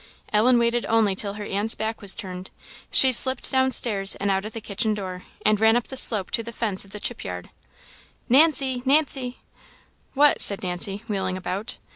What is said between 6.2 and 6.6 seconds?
to the